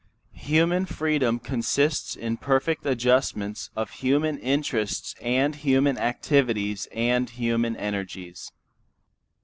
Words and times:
Human 0.47 0.87
freedom 0.87 1.37
consists 1.37 2.15
in 2.15 2.37
perfect 2.37 2.87
adjustments 2.87 3.69
of 3.75 3.91
human 4.01 4.39
interests 4.39 5.13
and 5.21 5.53
human 5.53 5.99
activities 5.99 6.87
and 6.91 7.29
human 7.29 7.75
energies. 7.75 8.51